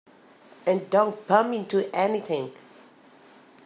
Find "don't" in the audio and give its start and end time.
0.89-1.27